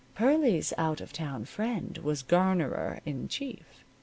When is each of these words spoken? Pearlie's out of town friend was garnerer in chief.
Pearlie's 0.15 0.73
out 0.79 0.99
of 0.99 1.13
town 1.13 1.45
friend 1.45 1.99
was 1.99 2.23
garnerer 2.23 3.01
in 3.05 3.27
chief. 3.27 3.85